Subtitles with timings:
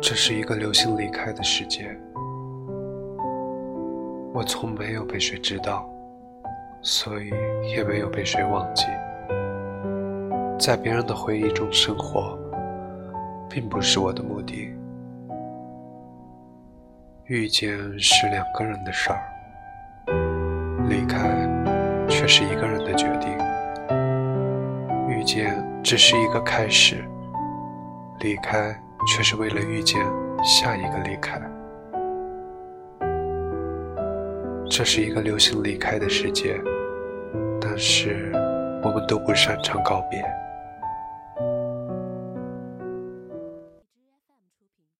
[0.00, 1.94] 这是一个流星离开的世界，
[4.32, 5.88] 我从没有被谁知道，
[6.82, 7.30] 所以
[7.68, 8.86] 也没有被谁忘记。
[10.58, 12.38] 在别人的回忆中生活，
[13.50, 14.72] 并不是我的目的。
[17.26, 19.20] 遇见是两个人的事儿，
[20.88, 21.46] 离开
[22.08, 23.36] 却是一个人的决定。
[25.08, 27.04] 遇见只是一个开始，
[28.20, 28.80] 离开。
[29.06, 30.04] 却是为了遇见
[30.42, 31.40] 下一个离开。
[34.70, 36.60] 这是一个流行离开的世界，
[37.60, 38.30] 但是
[38.82, 40.22] 我们都不擅长告别。